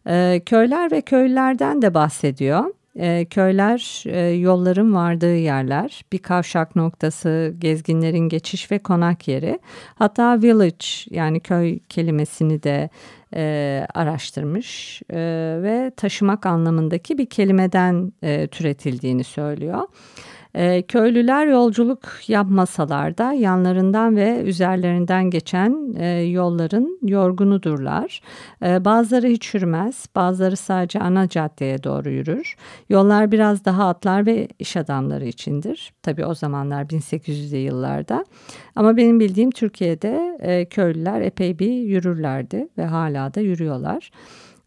E, 0.08 0.42
köyler 0.46 0.92
ve 0.92 1.02
köylülerden 1.02 1.82
de 1.82 1.94
bahsediyor. 1.94 2.66
E, 3.00 3.26
köyler 3.26 4.04
e, 4.06 4.20
yolların 4.20 4.94
vardığı 4.94 5.36
yerler, 5.36 6.06
bir 6.12 6.18
kavşak 6.18 6.76
noktası, 6.76 7.54
gezginlerin 7.60 8.30
geçiş 8.30 8.72
ve 8.72 8.80
konak 8.80 9.28
yeri. 9.28 9.60
Hatta 9.96 10.42
village 10.42 10.86
yani 11.10 11.40
köy 11.40 11.80
kelimesini 11.90 12.64
de 12.64 12.90
e, 13.36 13.86
araştırmış 13.94 15.02
e, 15.10 15.18
ve 15.64 15.92
taşımak 15.98 16.46
anlamındaki 16.46 17.18
bir 17.18 17.26
kelimeden 17.26 18.14
e, 18.24 18.48
türetildiğini 18.48 19.24
söylüyor. 19.24 19.88
E, 20.56 20.82
köylüler 20.82 21.48
yolculuk 21.48 22.00
yapmasalar 22.28 23.18
da 23.18 23.34
yanlarından 23.34 24.16
ve 24.16 24.42
üzerlerinden 24.42 25.30
geçen 25.30 25.94
e, 25.98 26.08
yolların 26.08 27.00
yorgunudurlar. 27.02 28.22
E, 28.66 28.86
bazıları 28.86 29.28
hiç 29.28 29.54
yürümez, 29.54 30.06
bazıları 30.16 30.58
sadece 30.58 31.00
ana 31.00 31.30
caddeye 31.30 31.84
doğru 31.84 32.10
yürür. 32.10 32.56
Yollar 32.90 33.32
biraz 33.32 33.66
daha 33.66 33.88
atlar 33.88 34.26
ve 34.26 34.48
iş 34.60 34.78
adamları 34.78 35.26
içindir. 35.26 35.94
Tabii 36.04 36.26
o 36.26 36.34
zamanlar 36.36 36.84
1800'lü 36.84 37.58
yıllarda. 37.58 38.26
Ama 38.76 38.98
benim 38.98 39.20
bildiğim 39.20 39.52
Türkiye'de 39.52 40.38
e, 40.42 40.66
köylüler 40.66 41.22
epey 41.22 41.60
bir 41.60 41.72
yürürlerdi 41.72 42.68
ve 42.78 42.86
hala 42.86 43.34
da 43.34 43.40
yürüyorlar. 43.40 44.12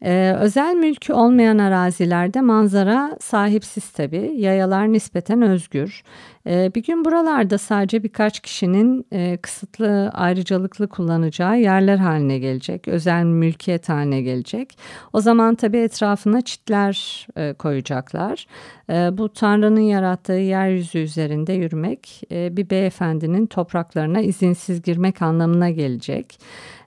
Ee, 0.05 0.37
özel 0.39 0.75
mülkü 0.75 1.13
olmayan 1.13 1.59
arazilerde 1.59 2.41
manzara 2.41 3.17
sahipsiz 3.21 3.91
tabii. 3.91 4.33
Yayalar 4.37 4.93
nispeten 4.93 5.43
özgür. 5.43 6.03
Ee, 6.47 6.71
bir 6.75 6.83
gün 6.83 7.05
buralarda 7.05 7.59
sadece 7.59 8.03
birkaç 8.03 8.41
kişinin 8.41 9.07
e, 9.13 9.37
kısıtlı 9.37 10.09
ayrıcalıklı 10.09 10.89
kullanacağı 10.89 11.61
yerler 11.61 11.97
haline 11.97 12.39
gelecek. 12.39 12.89
Özel 12.89 13.25
mülkiyet 13.25 13.89
haline 13.89 14.23
gelecek. 14.23 14.79
O 15.13 15.21
zaman 15.21 15.55
tabii 15.55 15.79
etrafına 15.79 16.41
çitler 16.41 17.27
e, 17.37 17.53
koyacaklar. 17.53 18.47
E, 18.91 19.19
bu 19.19 19.29
Tanrı'nın 19.29 19.81
yarattığı 19.81 20.33
yeryüzü 20.33 20.99
üzerinde 20.99 21.53
yürümek 21.53 22.23
e, 22.33 22.57
bir 22.57 22.71
beyefendinin 22.71 23.47
topraklarına 23.47 24.21
izinsiz 24.21 24.83
girmek 24.83 25.23
anlamına 25.23 25.71
gelecek. 25.71 26.39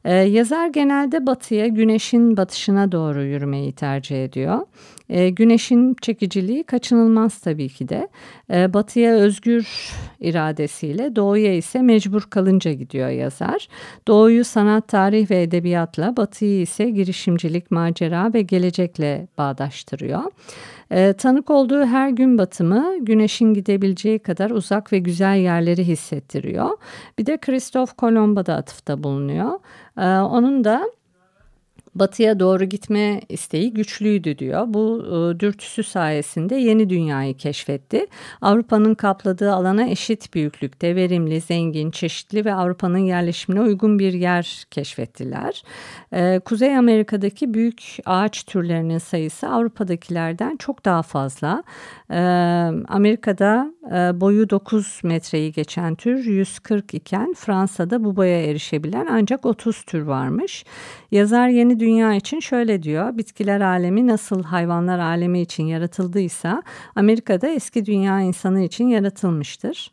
Ee, 0.05 0.13
yazar 0.13 0.67
genelde 0.67 1.25
batıya, 1.25 1.67
güneşin 1.67 2.37
batışına 2.37 2.91
doğru 2.91 3.23
yürümeyi 3.23 3.73
tercih 3.73 4.25
ediyor. 4.25 4.59
Ee, 5.09 5.29
güneşin 5.29 5.95
çekiciliği 6.01 6.63
kaçınılmaz 6.63 7.39
tabii 7.39 7.69
ki 7.69 7.89
de. 7.89 8.07
Ee, 8.53 8.73
batıya 8.73 9.13
özgür 9.13 9.91
iradesiyle, 10.19 11.15
doğuya 11.15 11.53
ise 11.53 11.81
mecbur 11.81 12.21
kalınca 12.21 12.73
gidiyor 12.73 13.09
yazar. 13.09 13.67
Doğuyu 14.07 14.45
sanat, 14.45 14.87
tarih 14.87 15.31
ve 15.31 15.41
edebiyatla, 15.41 16.17
batıyı 16.17 16.61
ise 16.61 16.89
girişimcilik, 16.89 17.71
macera 17.71 18.33
ve 18.33 18.41
gelecekle 18.41 19.27
bağdaştırıyor. 19.37 20.23
E, 20.91 21.13
tanık 21.13 21.49
olduğu 21.49 21.85
her 21.85 22.09
gün 22.09 22.37
batımı 22.37 22.93
güneşin 22.99 23.53
gidebileceği 23.53 24.19
kadar 24.19 24.51
uzak 24.51 24.93
ve 24.93 24.99
güzel 24.99 25.37
yerleri 25.37 25.87
hissettiriyor. 25.87 26.69
Bir 27.19 27.25
de 27.25 27.37
Kristof 27.37 27.93
Kolomb'a 27.97 28.45
da 28.45 28.55
atıfta 28.55 29.03
bulunuyor. 29.03 29.59
E, 29.97 30.07
onun 30.21 30.63
da 30.63 30.89
batıya 31.95 32.39
doğru 32.39 32.63
gitme 32.63 33.21
isteği 33.29 33.73
güçlüydü 33.73 34.37
diyor. 34.37 34.63
Bu 34.67 35.05
e, 35.05 35.39
dürtüsü 35.39 35.83
sayesinde 35.83 36.55
yeni 36.55 36.89
dünyayı 36.89 37.37
keşfetti. 37.37 38.05
Avrupa'nın 38.41 38.95
kapladığı 38.95 39.53
alana 39.53 39.87
eşit 39.87 40.33
büyüklükte, 40.33 40.95
verimli, 40.95 41.41
zengin, 41.41 41.91
çeşitli 41.91 42.45
ve 42.45 42.53
Avrupa'nın 42.53 42.97
yerleşimine 42.97 43.61
uygun 43.61 43.99
bir 43.99 44.13
yer 44.13 44.63
keşfettiler. 44.71 45.63
E, 46.13 46.39
Kuzey 46.39 46.77
Amerika'daki 46.77 47.53
büyük 47.53 47.97
ağaç 48.05 48.43
türlerinin 48.43 48.97
sayısı 48.97 49.49
Avrupa'dakilerden 49.49 50.57
çok 50.57 50.85
daha 50.85 51.01
fazla. 51.01 51.63
E, 52.09 52.19
Amerika'da 52.87 53.73
e, 53.91 54.21
boyu 54.21 54.49
9 54.49 55.01
metreyi 55.03 55.51
geçen 55.51 55.95
tür 55.95 56.25
140 56.25 56.93
iken 56.93 57.33
Fransa'da 57.33 58.03
bu 58.03 58.15
boya 58.15 58.43
erişebilen 58.43 59.07
ancak 59.11 59.45
30 59.45 59.81
tür 59.81 60.01
varmış. 60.01 60.65
Yazar 61.11 61.47
yeni 61.47 61.79
dünya 61.85 62.13
için 62.13 62.39
şöyle 62.39 62.83
diyor. 62.83 63.17
Bitkiler 63.17 63.61
alemi 63.61 64.07
nasıl 64.07 64.43
hayvanlar 64.43 64.99
alemi 64.99 65.41
için 65.41 65.63
yaratıldıysa 65.63 66.63
Amerika'da 66.95 67.47
eski 67.47 67.85
dünya 67.85 68.21
insanı 68.21 68.61
için 68.61 68.87
yaratılmıştır. 68.87 69.91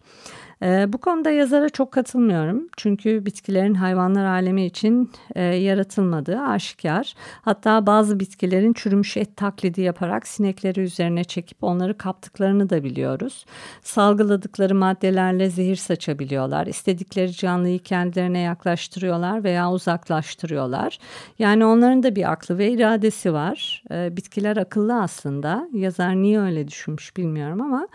E, 0.62 0.92
bu 0.92 0.98
konuda 0.98 1.30
yazara 1.30 1.68
çok 1.68 1.92
katılmıyorum. 1.92 2.68
Çünkü 2.76 3.26
bitkilerin 3.26 3.74
hayvanlar 3.74 4.24
alemi 4.24 4.64
için 4.64 5.10
e, 5.34 5.42
yaratılmadığı 5.42 6.40
aşikar. 6.40 7.14
Hatta 7.42 7.86
bazı 7.86 8.20
bitkilerin 8.20 8.72
çürümüş 8.72 9.16
et 9.16 9.36
taklidi 9.36 9.80
yaparak 9.80 10.26
sinekleri 10.26 10.80
üzerine 10.80 11.24
çekip 11.24 11.64
onları 11.64 11.98
kaptıklarını 11.98 12.70
da 12.70 12.84
biliyoruz. 12.84 13.44
Salgıladıkları 13.82 14.74
maddelerle 14.74 15.50
zehir 15.50 15.76
saçabiliyorlar. 15.76 16.66
İstedikleri 16.66 17.32
canlıyı 17.32 17.78
kendilerine 17.78 18.38
yaklaştırıyorlar 18.38 19.44
veya 19.44 19.72
uzaklaştırıyorlar. 19.72 20.98
Yani 21.38 21.64
onların 21.64 22.02
da 22.02 22.16
bir 22.16 22.32
aklı 22.32 22.58
ve 22.58 22.70
iradesi 22.70 23.32
var. 23.32 23.82
E, 23.90 24.16
bitkiler 24.16 24.56
akıllı 24.56 25.02
aslında. 25.02 25.68
Yazar 25.72 26.16
niye 26.16 26.40
öyle 26.40 26.68
düşünmüş 26.68 27.16
bilmiyorum 27.16 27.60
ama... 27.60 27.88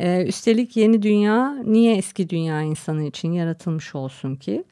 Ee, 0.00 0.24
üstelik 0.26 0.76
yeni 0.76 1.02
dünya 1.02 1.54
niye 1.64 1.96
eski 1.96 2.30
dünya 2.30 2.62
insanı 2.62 3.04
için 3.04 3.32
yaratılmış 3.32 3.94
olsun 3.94 4.36
ki? 4.36 4.64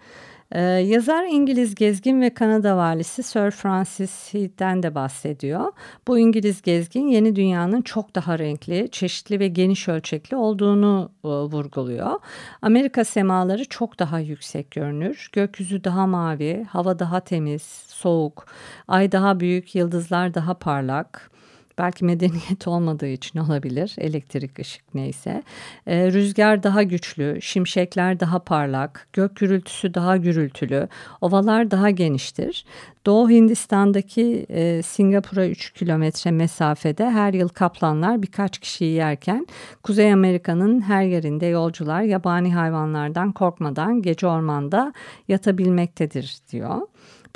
Ee, 0.52 0.60
yazar 0.60 1.24
İngiliz 1.24 1.74
gezgin 1.74 2.20
ve 2.20 2.34
Kanada 2.34 2.76
valisi 2.76 3.22
Sir 3.22 3.50
Francis 3.50 4.34
Heath'ten 4.34 4.82
de 4.82 4.94
bahsediyor. 4.94 5.72
Bu 6.08 6.18
İngiliz 6.18 6.62
gezgin 6.62 7.08
yeni 7.08 7.36
dünyanın 7.36 7.82
çok 7.82 8.14
daha 8.14 8.38
renkli, 8.38 8.88
çeşitli 8.92 9.40
ve 9.40 9.48
geniş 9.48 9.88
ölçekli 9.88 10.36
olduğunu 10.36 11.10
e, 11.24 11.28
vurguluyor. 11.28 12.20
Amerika 12.62 13.04
semaları 13.04 13.64
çok 13.64 13.98
daha 13.98 14.18
yüksek 14.18 14.70
görünür. 14.70 15.28
Gökyüzü 15.32 15.84
daha 15.84 16.06
mavi, 16.06 16.66
hava 16.70 16.98
daha 16.98 17.20
temiz, 17.20 17.62
soğuk, 17.88 18.46
ay 18.88 19.12
daha 19.12 19.40
büyük, 19.40 19.74
yıldızlar 19.74 20.34
daha 20.34 20.54
parlak. 20.54 21.30
Belki 21.78 22.04
medeniyet 22.04 22.66
olmadığı 22.68 23.08
için 23.08 23.38
olabilir. 23.38 23.94
Elektrik, 23.98 24.58
ışık 24.58 24.94
neyse. 24.94 25.42
E, 25.86 26.12
rüzgar 26.12 26.62
daha 26.62 26.82
güçlü, 26.82 27.38
şimşekler 27.42 28.20
daha 28.20 28.38
parlak, 28.38 29.08
gök 29.12 29.36
gürültüsü 29.36 29.94
daha 29.94 30.16
gürültülü, 30.16 30.88
ovalar 31.20 31.70
daha 31.70 31.90
geniştir. 31.90 32.64
Doğu 33.06 33.30
Hindistan'daki 33.30 34.46
e, 34.48 34.82
Singapur'a 34.82 35.46
3 35.46 35.72
kilometre 35.72 36.30
mesafede 36.30 37.10
her 37.10 37.34
yıl 37.34 37.48
kaplanlar 37.48 38.22
birkaç 38.22 38.58
kişiyi 38.58 38.94
yerken 38.94 39.46
Kuzey 39.82 40.12
Amerika'nın 40.12 40.80
her 40.80 41.02
yerinde 41.02 41.46
yolcular 41.46 42.02
yabani 42.02 42.54
hayvanlardan 42.54 43.32
korkmadan 43.32 44.02
gece 44.02 44.26
ormanda 44.26 44.92
yatabilmektedir 45.28 46.38
diyor. 46.52 46.80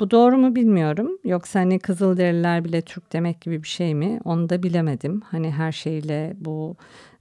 Bu 0.03 0.11
doğru 0.11 0.37
mu 0.37 0.55
bilmiyorum. 0.55 1.17
Yoksa 1.23 1.59
hani 1.59 1.79
Kızılderililer 1.79 2.63
bile 2.63 2.81
Türk 2.81 3.13
demek 3.13 3.41
gibi 3.41 3.63
bir 3.63 3.67
şey 3.67 3.95
mi? 3.95 4.19
Onu 4.25 4.49
da 4.49 4.63
bilemedim. 4.63 5.21
Hani 5.31 5.51
her 5.51 5.71
şeyle 5.71 6.33
bu 6.39 6.75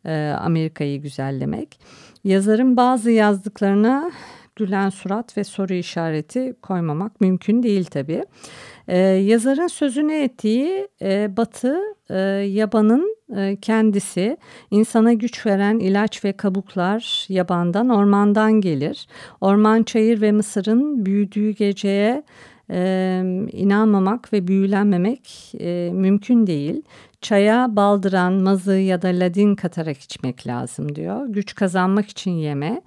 e, 0.05 0.35
Amerika'yı 0.41 1.03
güzellemek. 1.03 1.81
Yazarın 2.25 2.77
bazı 2.77 3.11
yazdıklarına 3.11 4.11
gülen 4.57 4.91
surat 4.91 5.37
ve 5.37 5.45
soru 5.45 5.75
işareti 5.75 6.55
koymamak 6.63 7.21
mümkün 7.21 7.63
değil 7.63 7.85
tabii. 7.85 8.25
Ee, 8.89 8.99
yazarın 8.99 9.67
sözünü 9.67 10.15
ettiği 10.15 10.89
e, 11.03 11.37
Batı 11.37 11.81
e, 12.11 12.19
yabanın 12.19 13.17
e, 13.37 13.57
kendisi 13.63 14.37
insana 14.71 15.13
güç 15.13 15.47
veren 15.47 15.79
ilaç 15.79 16.25
ve 16.25 16.33
kabuklar 16.33 17.27
yabandan 17.29 17.89
ormandan 17.89 18.53
gelir. 18.53 19.07
Orman 19.41 19.83
çayır 19.83 20.21
ve 20.21 20.33
mısırın 20.33 21.07
büyüdüğü 21.07 21.51
geceye 21.51 22.23
e, 22.73 23.23
inanmamak 23.53 24.33
ve 24.33 24.49
büyülenmemek 24.49 25.53
e, 25.61 25.91
mümkün 25.93 26.47
değil. 26.47 26.83
Çaya 27.21 27.77
baldıran, 27.77 28.33
mazı 28.33 28.75
ya 28.75 29.03
da 29.03 29.09
ladin 29.09 29.55
katarak 29.55 29.99
içmek 29.99 30.47
lazım 30.47 30.95
diyor. 30.95 31.27
Güç 31.29 31.55
kazanmak 31.55 32.09
için 32.09 32.31
yeme, 32.31 32.83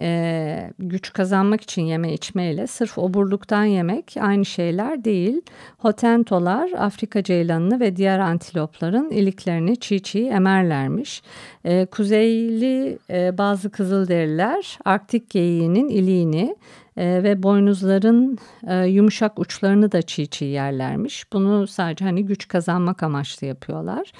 e, 0.00 0.70
güç 0.78 1.12
kazanmak 1.12 1.60
için 1.60 1.82
yeme 1.82 2.12
içmeyle 2.12 2.66
sırf 2.66 2.98
oburluktan 2.98 3.64
yemek 3.64 4.14
aynı 4.20 4.44
şeyler 4.44 5.04
değil. 5.04 5.40
Hotentolar 5.78 6.70
Afrika 6.72 7.22
ceylanını 7.22 7.80
ve 7.80 7.96
diğer 7.96 8.18
antilopların 8.18 9.10
iliklerini 9.10 9.76
çiğ 9.76 10.02
çiğ 10.02 10.26
emerlermiş. 10.26 11.22
E, 11.64 11.86
kuzeyli 11.86 12.98
e, 13.10 13.38
bazı 13.38 13.70
kızılderiler 13.70 14.78
Arktik 14.84 15.30
geyiğinin 15.30 15.88
iliğini 15.88 16.56
e, 16.96 17.22
ve 17.22 17.42
boynuzların 17.42 18.38
e, 18.66 18.86
yumuşak 18.86 19.38
uçlarını 19.38 19.92
da 19.92 20.02
çiğ 20.02 20.26
çiğ 20.26 20.44
yerlermiş. 20.44 21.32
Bunu 21.32 21.66
sadece 21.66 22.04
hani 22.04 22.26
güç 22.26 22.48
kazanmak 22.48 23.02
amaçlı 23.02 23.46
yapıyorlar. 23.46 24.12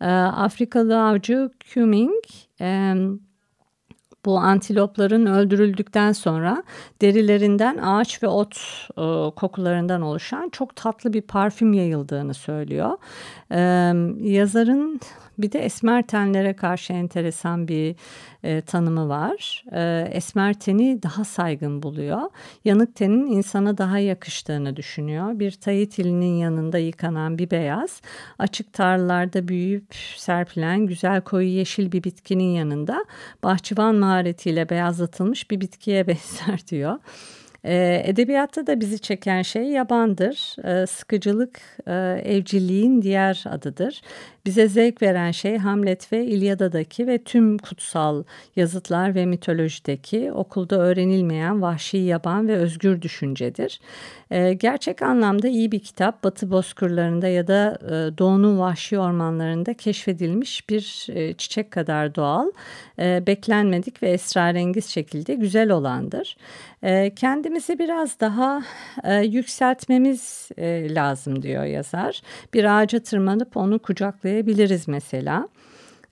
E, 0.00 0.06
Afrikalı 0.36 1.02
avcı 1.02 1.50
Cuming 1.60 2.24
e, 2.60 2.94
bu 4.24 4.38
antilopların 4.38 5.26
öldürüldükten 5.26 6.12
sonra 6.12 6.62
derilerinden 7.00 7.76
ağaç 7.76 8.22
ve 8.22 8.28
ot 8.28 8.56
e, 8.90 9.30
kokularından 9.36 10.02
oluşan 10.02 10.48
çok 10.48 10.76
tatlı 10.76 11.12
bir 11.12 11.22
parfüm 11.22 11.72
yayıldığını 11.72 12.34
söylüyor. 12.34 12.98
E, 13.50 13.60
yazarın 14.30 15.00
bir 15.42 15.52
de 15.52 15.58
esmer 15.58 16.06
tenlere 16.06 16.52
karşı 16.52 16.92
enteresan 16.92 17.68
bir 17.68 17.96
e, 18.42 18.60
tanımı 18.60 19.08
var. 19.08 19.64
E, 19.72 20.08
esmer 20.12 20.54
teni 20.60 21.02
daha 21.02 21.24
saygın 21.24 21.82
buluyor. 21.82 22.20
Yanık 22.64 22.94
tenin 22.94 23.26
insana 23.26 23.78
daha 23.78 23.98
yakıştığını 23.98 24.76
düşünüyor. 24.76 25.38
Bir 25.38 25.52
Tahitilinin 25.52 26.36
yanında 26.36 26.78
yıkanan 26.78 27.38
bir 27.38 27.50
beyaz, 27.50 28.02
açık 28.38 28.72
tarlalarda 28.72 29.48
büyüyüp 29.48 29.94
serpilen 30.16 30.86
güzel 30.86 31.20
koyu 31.20 31.48
yeşil 31.48 31.92
bir 31.92 32.04
bitkinin 32.04 32.54
yanında 32.54 33.04
bahçıvan 33.42 33.94
maharetiyle 33.94 34.68
beyazlatılmış 34.68 35.50
bir 35.50 35.60
bitkiye 35.60 36.06
benzer 36.06 36.66
diyor. 36.70 36.98
E, 37.64 38.02
edebiyatta 38.04 38.66
da 38.66 38.80
bizi 38.80 38.98
çeken 38.98 39.42
şey 39.42 39.64
yabandır. 39.64 40.56
E, 40.64 40.86
sıkıcılık 40.86 41.60
e, 41.86 41.92
evcilliğin 42.24 43.02
diğer 43.02 43.44
adıdır. 43.50 44.02
Bize 44.46 44.68
zevk 44.68 45.02
veren 45.02 45.30
şey 45.30 45.58
Hamlet 45.58 46.12
ve 46.12 46.24
İlyada'daki 46.24 47.06
ve 47.06 47.18
tüm 47.18 47.58
kutsal 47.58 48.24
yazıtlar 48.56 49.14
ve 49.14 49.26
mitolojideki 49.26 50.32
okulda 50.32 50.78
öğrenilmeyen 50.78 51.62
vahşi 51.62 51.96
yaban 51.96 52.48
ve 52.48 52.56
özgür 52.56 53.02
düşüncedir. 53.02 53.80
E, 54.30 54.54
gerçek 54.54 55.02
anlamda 55.02 55.48
iyi 55.48 55.72
bir 55.72 55.80
kitap 55.80 56.24
Batı 56.24 56.50
bozkırlarında 56.50 57.28
ya 57.28 57.46
da 57.46 57.78
e, 57.84 58.18
Doğu'nun 58.18 58.58
vahşi 58.58 58.98
ormanlarında 58.98 59.74
keşfedilmiş 59.74 60.68
bir 60.68 61.06
e, 61.08 61.34
çiçek 61.34 61.70
kadar 61.70 62.14
doğal, 62.14 62.50
beklenmedik 62.98 64.02
ve 64.02 64.10
esrarengiz 64.10 64.86
şekilde 64.86 65.34
güzel 65.34 65.70
olandır. 65.70 66.36
E, 66.82 67.14
kendimizi 67.14 67.78
biraz 67.78 68.20
daha 68.20 68.62
e, 69.04 69.14
yükseltmemiz 69.14 70.48
e, 70.56 70.94
lazım 70.94 71.42
diyor 71.42 71.64
yazar. 71.64 72.22
Bir 72.54 72.64
ağaca 72.64 72.98
tırmanıp 73.00 73.56
onu 73.56 73.78
kucaklayabiliriz 73.78 74.88
mesela. 74.88 75.48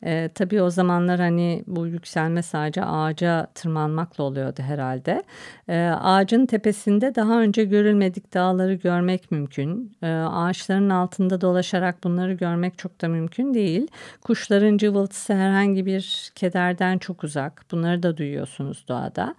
E, 0.05 0.31
tabii 0.35 0.63
o 0.63 0.71
zamanlar 0.71 1.21
hani 1.21 1.65
bu 1.67 1.87
yükselme 1.87 2.43
sadece 2.43 2.85
ağaca 2.85 3.47
tırmanmakla 3.55 4.25
oluyordu 4.25 4.63
herhalde. 4.63 5.23
E, 5.69 5.79
ağacın 6.01 6.47
tepesinde 6.47 7.15
daha 7.15 7.41
önce 7.41 7.65
görülmedik 7.65 8.35
dağları 8.35 8.75
görmek 8.75 9.31
mümkün. 9.31 9.97
E, 10.03 10.07
ağaçların 10.09 10.91
altında 10.91 11.41
dolaşarak 11.41 12.05
bunları 12.05 12.33
görmek 12.33 12.79
çok 12.79 13.01
da 13.01 13.09
mümkün 13.09 13.55
değil. 13.55 13.89
Kuşların 14.23 14.77
cıvıltısı 14.77 15.35
herhangi 15.35 15.87
bir 15.87 16.31
kederden 16.35 16.99
çok 16.99 17.25
uzak. 17.25 17.65
Bunları 17.71 18.03
da 18.03 18.17
duyuyorsunuz 18.17 18.85
doğada. 18.89 19.35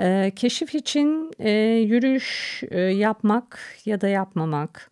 E, 0.00 0.32
keşif 0.36 0.74
için 0.74 1.32
e, 1.38 1.50
yürüyüş 1.86 2.62
e, 2.70 2.80
yapmak 2.80 3.58
ya 3.84 4.00
da 4.00 4.08
yapmamak 4.08 4.90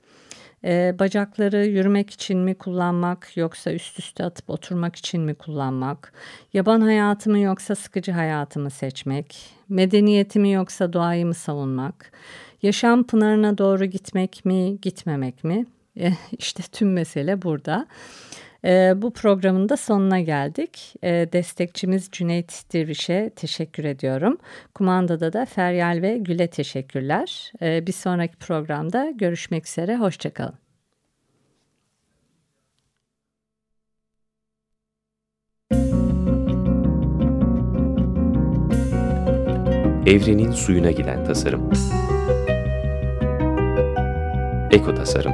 e, 0.65 0.99
bacakları 0.99 1.67
yürümek 1.67 2.11
için 2.11 2.39
mi 2.39 2.55
kullanmak 2.55 3.37
yoksa 3.37 3.73
üst 3.73 3.99
üste 3.99 4.25
atıp 4.25 4.51
oturmak 4.51 4.97
için 4.97 5.21
mi 5.21 5.35
kullanmak? 5.35 6.13
Yaban 6.53 6.81
hayatımı 6.81 7.39
yoksa 7.39 7.75
sıkıcı 7.75 8.13
hayatımı 8.13 8.71
seçmek? 8.71 9.51
Medeniyetimi 9.69 10.53
yoksa 10.53 10.93
doğayı 10.93 11.27
mı 11.27 11.35
savunmak? 11.35 12.13
Yaşam 12.63 13.05
pınarına 13.05 13.59
doğru 13.59 13.85
gitmek 13.85 14.45
mi, 14.45 14.81
gitmemek 14.81 15.45
mi? 15.45 15.67
E, 16.01 16.13
işte 16.39 16.63
tüm 16.73 16.93
mesele 16.93 17.43
burada. 17.43 17.87
E, 18.65 18.93
bu 18.97 19.13
programın 19.13 19.69
da 19.69 19.77
sonuna 19.77 20.21
geldik. 20.21 20.95
E, 21.03 21.29
destekçimiz 21.33 22.09
Cüneyt 22.13 22.65
Dirviş'e 22.73 23.31
teşekkür 23.37 23.85
ediyorum. 23.85 24.39
Kumandada 24.75 25.33
da 25.33 25.45
Feryal 25.47 25.99
ve 26.03 26.19
Gül'e 26.19 26.47
teşekkürler. 26.47 27.53
E, 27.63 27.87
bir 27.87 27.93
sonraki 27.93 28.37
programda 28.37 29.11
görüşmek 29.11 29.67
üzere. 29.67 29.97
Hoşçakalın. 29.97 30.55
Evrenin 40.07 40.53
suyuna 40.53 40.91
giden 40.91 41.25
tasarım. 41.25 41.71
Eko 44.71 44.95
tasarım. 44.95 45.33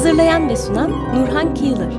Hazırlayan 0.00 0.48
ve 0.48 0.56
sunan 0.56 0.90
Nurhan 0.90 1.54
Kıyılır. 1.54 1.94